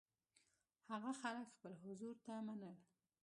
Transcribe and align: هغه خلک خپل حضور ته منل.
هغه 0.91 1.11
خلک 1.21 1.47
خپل 1.55 1.73
حضور 1.83 2.13
ته 2.25 2.33
منل. 2.47 2.77